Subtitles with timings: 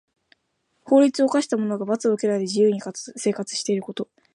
[0.83, 4.09] 法律を犯した者が罰を受けないで自由に生活していること。